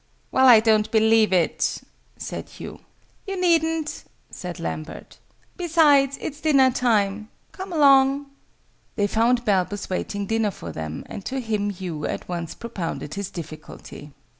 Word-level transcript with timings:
"Well, 0.31 0.47
I 0.47 0.61
don't 0.61 0.89
believe 0.89 1.31
it," 1.31 1.83
said 2.17 2.49
Hugh. 2.49 2.79
"You 3.27 3.39
needn't," 3.39 4.03
said 4.31 4.59
Lambert. 4.59 5.19
"Besides, 5.57 6.17
it's 6.19 6.41
dinner 6.41 6.71
time. 6.71 7.29
Come 7.51 7.71
along." 7.71 8.25
They 8.95 9.05
found 9.05 9.45
Balbus 9.45 9.91
waiting 9.91 10.25
dinner 10.25 10.49
for 10.49 10.71
them, 10.71 11.03
and 11.05 11.23
to 11.25 11.39
him 11.39 11.69
Hugh 11.69 12.07
at 12.07 12.27
once 12.27 12.55
propounded 12.55 13.13
his 13.13 13.29
difficulty. 13.29 14.11